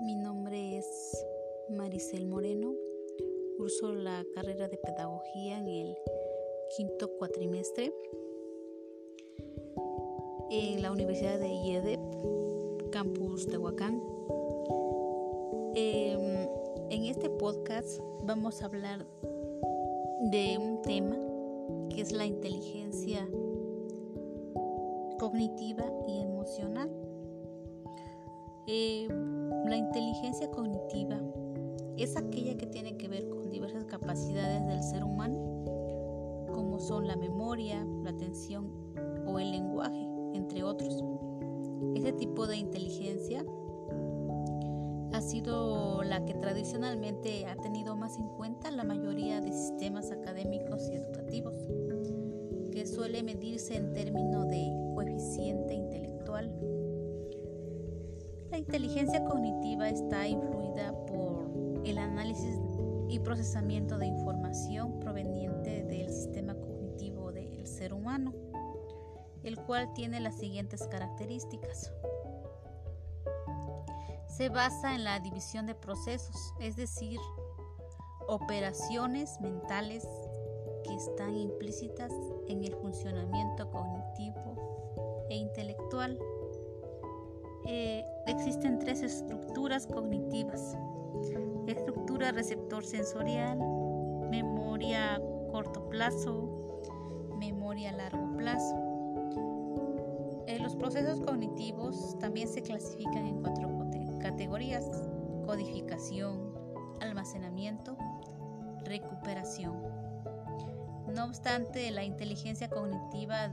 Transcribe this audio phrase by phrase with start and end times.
[0.00, 0.86] Mi nombre es
[1.68, 2.74] Maricel Moreno.
[3.56, 5.96] Curso la carrera de pedagogía en el
[6.76, 7.94] quinto cuatrimestre
[10.50, 12.00] en la Universidad de IEDEP,
[12.90, 14.02] campus Tehuacán.
[15.76, 16.48] Em,
[16.90, 19.06] en este podcast vamos a hablar
[20.32, 21.16] de un tema
[21.90, 23.28] que es la inteligencia
[25.20, 26.90] cognitiva y emocional.
[28.68, 29.08] Eh,
[29.66, 31.20] la inteligencia cognitiva
[31.96, 35.36] es aquella que tiene que ver con diversas capacidades del ser humano,
[36.52, 38.70] como son la memoria, la atención
[39.26, 41.02] o el lenguaje, entre otros.
[41.96, 43.44] Este tipo de inteligencia
[45.12, 50.88] ha sido la que tradicionalmente ha tenido más en cuenta la mayoría de sistemas académicos
[50.88, 51.54] y educativos,
[52.70, 56.71] que suele medirse en términos de coeficiente intelectual
[58.62, 61.50] inteligencia cognitiva está influida por
[61.84, 62.60] el análisis
[63.08, 68.32] y procesamiento de información proveniente del sistema cognitivo del ser humano,
[69.42, 71.92] el cual tiene las siguientes características.
[74.28, 77.18] Se basa en la división de procesos, es decir,
[78.28, 80.06] operaciones mentales
[80.84, 82.12] que están implícitas
[82.46, 86.16] en el funcionamiento cognitivo e intelectual
[87.66, 90.76] eh, existen tres estructuras cognitivas.
[91.66, 93.58] Estructura receptor sensorial,
[94.30, 98.76] memoria corto plazo, memoria largo plazo.
[100.46, 103.72] Eh, los procesos cognitivos también se clasifican en cuatro
[104.22, 104.86] categorías.
[105.44, 106.54] Codificación,
[107.00, 107.96] almacenamiento,
[108.84, 109.76] recuperación.
[111.12, 113.50] No obstante, la inteligencia cognitiva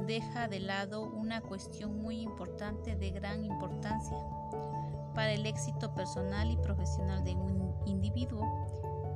[0.00, 4.16] deja de lado una cuestión muy importante de gran importancia
[5.14, 8.44] para el éxito personal y profesional de un individuo.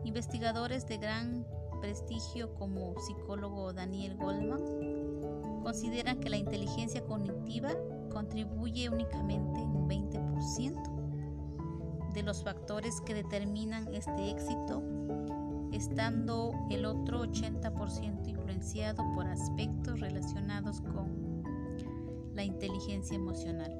[0.04, 1.46] Investigadores de gran
[1.80, 7.70] prestigio como psicólogo Daniel Goldman consideran que la inteligencia cognitiva
[8.10, 14.82] contribuye únicamente un 20% de los factores que determinan este éxito
[15.72, 21.42] estando el otro 80% influenciado por aspectos relacionados con
[22.34, 23.76] la inteligencia emocional.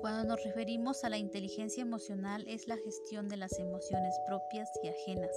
[0.00, 4.88] Cuando nos referimos a la inteligencia emocional es la gestión de las emociones propias y
[4.88, 5.36] ajenas,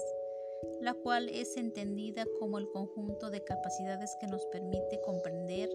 [0.80, 5.70] la cual es entendida como el conjunto de capacidades que nos permite comprender,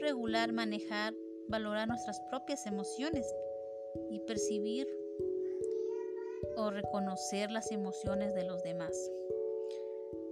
[0.00, 1.14] regular, manejar,
[1.48, 3.26] valorar nuestras propias emociones
[4.10, 4.86] y percibir
[6.58, 8.92] o reconocer las emociones de los demás.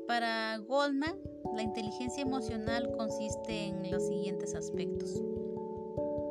[0.08, 1.20] Para Goldman,
[1.54, 5.22] la inteligencia emocional consiste en los siguientes aspectos.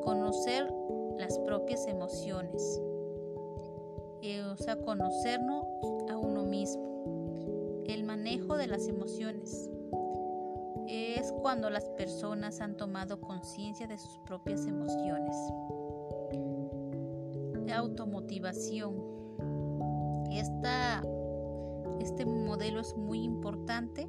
[0.03, 0.71] Conocer
[1.17, 2.81] las propias emociones,
[4.21, 5.65] eh, o sea, conocernos
[6.09, 7.83] a uno mismo.
[7.87, 9.69] El manejo de las emociones
[10.87, 15.35] es cuando las personas han tomado conciencia de sus propias emociones.
[17.73, 19.14] Automotivación
[20.39, 24.07] este modelo es muy importante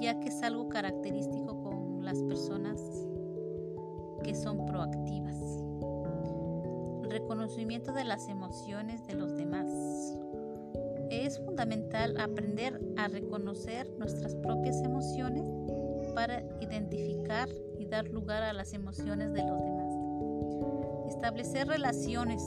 [0.00, 2.80] ya que es algo característico con las personas
[4.22, 5.36] que son proactivas.
[7.08, 9.66] Reconocimiento de las emociones de los demás.
[11.10, 15.44] Es fundamental aprender a reconocer nuestras propias emociones
[16.14, 19.94] para identificar y dar lugar a las emociones de los demás.
[21.08, 22.42] Establecer relaciones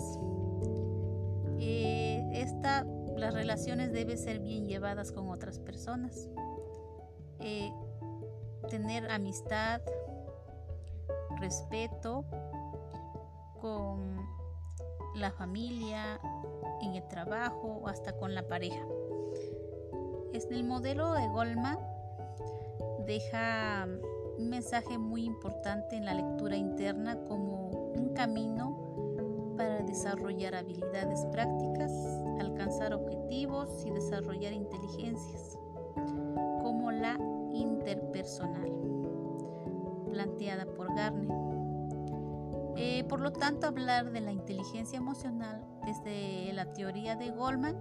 [3.32, 6.28] las relaciones deben ser bien llevadas con otras personas.
[7.40, 7.72] Eh,
[8.70, 9.82] tener amistad,
[11.40, 12.26] respeto
[13.62, 14.18] con
[15.16, 16.20] la familia,
[16.82, 18.86] en el trabajo o hasta con la pareja.
[20.34, 21.80] El modelo de Goldman
[23.06, 23.88] deja
[24.38, 28.71] un mensaje muy importante en la lectura interna como un camino
[29.92, 31.92] desarrollar habilidades prácticas,
[32.40, 35.60] alcanzar objetivos y desarrollar inteligencias,
[36.62, 37.18] como la
[37.54, 38.72] interpersonal,
[40.10, 41.28] planteada por Garner.
[42.78, 47.76] Eh, por lo tanto, hablar de la inteligencia emocional desde la teoría de Goldman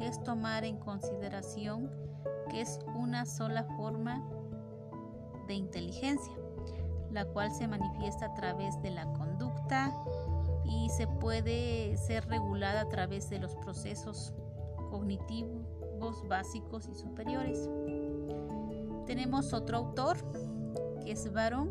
[0.00, 1.92] es tomar en consideración
[2.50, 4.20] que es una sola forma
[5.46, 6.34] de inteligencia,
[7.12, 9.92] la cual se manifiesta a través de la conducta,
[10.64, 14.32] y se puede ser regulada a través de los procesos
[14.90, 17.68] cognitivos básicos y superiores.
[19.06, 20.18] Tenemos otro autor
[21.04, 21.70] que es Baron.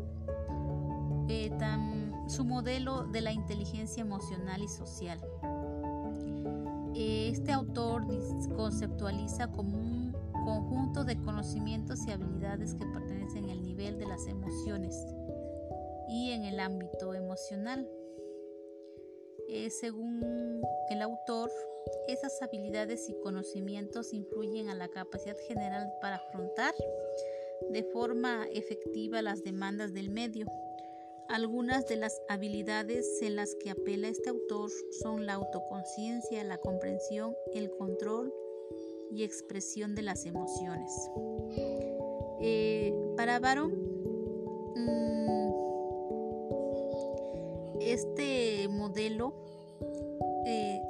[1.28, 1.50] Eh,
[2.28, 5.20] su modelo de la inteligencia emocional y social.
[6.94, 8.06] Este autor
[8.56, 10.14] conceptualiza como un
[10.44, 15.06] conjunto de conocimientos y habilidades que pertenecen al nivel de las emociones
[16.08, 17.86] y en el ámbito emocional.
[19.54, 21.50] Eh, según el autor,
[22.08, 26.74] esas habilidades y conocimientos influyen a la capacidad general para afrontar
[27.68, 30.46] de forma efectiva las demandas del medio.
[31.28, 34.70] Algunas de las habilidades en las que apela este autor
[35.02, 38.32] son la autoconciencia, la comprensión, el control
[39.10, 41.10] y expresión de las emociones.
[42.40, 43.70] Eh, para Baron,
[44.76, 45.52] mm,
[47.82, 49.41] este modelo
[50.46, 50.80] eh,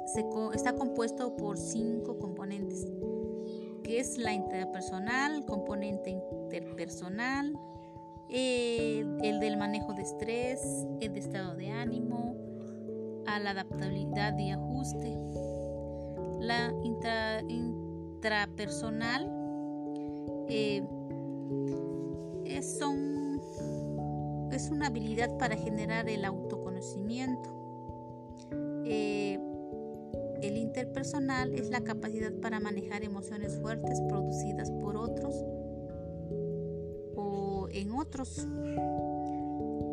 [0.53, 2.87] está compuesto por cinco componentes,
[3.83, 7.57] que es la interpersonal, componente interpersonal,
[8.29, 12.35] el del manejo de estrés, el de estado de ánimo,
[13.39, 15.17] la adaptabilidad y ajuste.
[16.39, 16.73] La
[17.47, 19.31] intrapersonal
[20.49, 20.83] eh,
[22.45, 22.81] es
[24.69, 27.62] una habilidad para generar el autoconocimiento.
[28.85, 29.39] Eh,
[30.41, 35.35] el interpersonal es la capacidad para manejar emociones fuertes producidas por otros
[37.73, 38.47] en otros.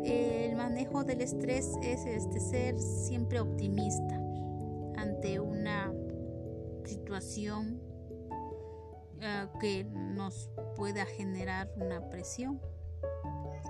[0.03, 4.15] El manejo del estrés es este, ser siempre optimista
[4.97, 5.93] ante una
[6.85, 7.81] situación
[9.19, 12.59] eh, que nos pueda generar una presión.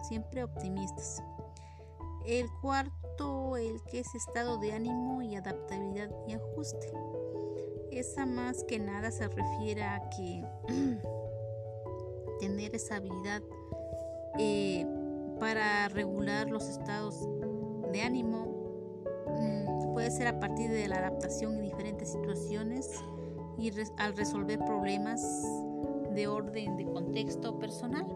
[0.08, 1.22] Siempre optimistas.
[2.26, 6.92] El cuarto, el que es estado de ánimo y adaptabilidad y ajuste.
[7.92, 10.46] Esa más que nada se refiere a que
[12.40, 13.42] tener esa habilidad
[14.38, 14.86] eh,
[15.40, 17.28] para regular los estados
[17.92, 18.48] de ánimo.
[19.28, 22.90] Mm, puede ser a partir de la adaptación en diferentes situaciones
[23.58, 25.22] y al resolver problemas
[26.14, 28.08] de orden de contexto personal.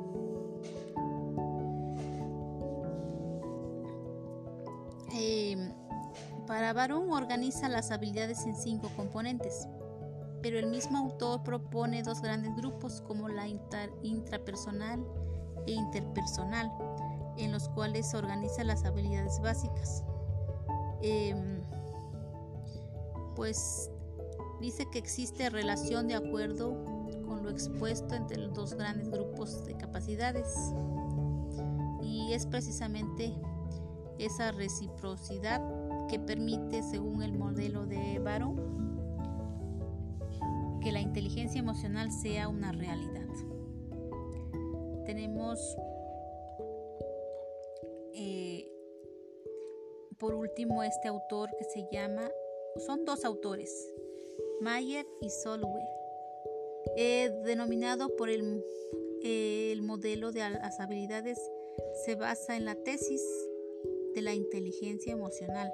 [6.56, 9.68] Para Barón organiza las habilidades en cinco componentes,
[10.42, 13.46] pero el mismo autor propone dos grandes grupos como la
[14.04, 15.06] intrapersonal,
[15.68, 16.72] e interpersonal,
[17.38, 20.06] en los cuales se organizan las habilidades básicas.
[21.02, 21.62] Em,
[23.36, 23.92] pues
[24.62, 26.86] dice que existe relación de acuerdo
[27.26, 30.56] con lo expuesto entre los dos grandes grupos de capacidades
[32.02, 33.34] y es precisamente
[34.20, 35.60] esa reciprocidad
[36.08, 38.76] que permite, según el modelo de Barón,
[40.82, 43.28] que la inteligencia emocional sea una realidad.
[45.06, 45.60] Tenemos
[48.14, 48.72] eh,
[50.20, 52.30] por último este autor que se llama,
[52.86, 53.94] son dos autores,
[54.62, 55.84] Mayer y Solway,
[56.98, 58.64] eh, denominado por el,
[59.24, 61.40] el modelo de las habilidades,
[62.06, 63.22] se basa en la tesis
[64.14, 65.74] de la inteligencia emocional,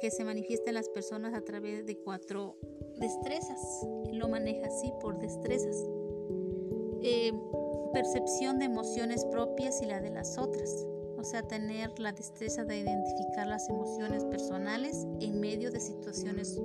[0.00, 2.58] que se manifiesta en las personas a través de cuatro
[2.96, 3.86] destrezas.
[4.12, 5.76] Lo maneja así por destrezas.
[7.02, 7.32] Eh,
[7.92, 12.80] percepción de emociones propias y la de las otras, o sea, tener la destreza de
[12.80, 16.60] identificar las emociones personales en medio de situaciones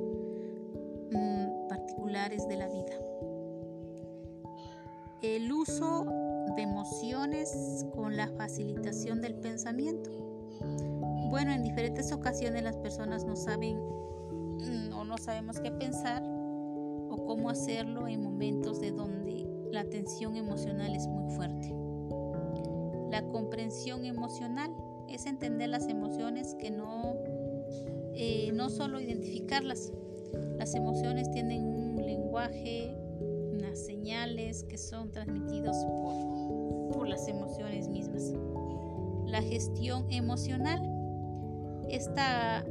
[1.12, 3.00] mm, particulares de la vida.
[5.22, 6.06] El uso
[6.56, 10.10] de emociones con la facilitación del pensamiento.
[11.30, 17.24] Bueno, en diferentes ocasiones las personas no saben mm, o no sabemos qué pensar o
[17.28, 21.72] cómo hacerlo en momentos de donde la tensión emocional es muy fuerte.
[23.12, 24.76] La comprensión emocional
[25.08, 27.16] es entender las emociones que no,
[28.16, 29.94] eh, no solo identificarlas.
[30.58, 32.98] Las emociones tienen un lenguaje,
[33.52, 38.34] unas señales que son transmitidos por, por las emociones mismas.
[39.28, 40.99] La gestión emocional.
[41.90, 42.66] Esta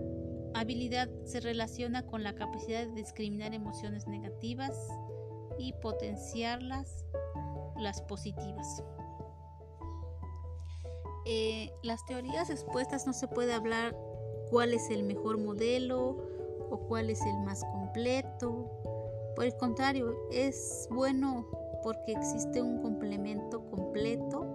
[0.54, 4.76] habilidad se relaciona con la capacidad de discriminar emociones negativas
[5.58, 7.04] y potenciarlas
[7.76, 8.82] las positivas.
[11.26, 13.94] Eh, las teorías expuestas no se puede hablar
[14.50, 16.16] cuál es el mejor modelo
[16.70, 18.70] o cuál es el más completo.
[19.36, 21.46] Por el contrario, es bueno
[21.82, 24.46] porque existe un complemento completo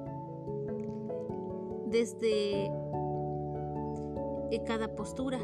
[1.87, 2.71] desde
[4.53, 5.39] eh, cada postura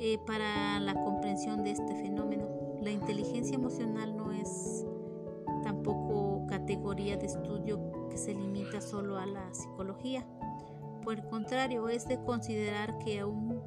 [0.00, 2.48] eh, para la comprensión de este fenómeno.
[2.80, 4.84] La inteligencia emocional no es
[5.62, 10.26] tampoco categoría de estudio que se limita solo a la psicología,
[11.04, 13.60] Por el contrario, es de considerar que aún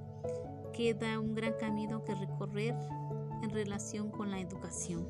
[0.73, 2.75] queda un gran camino que recorrer
[3.43, 5.07] en relación con la educación.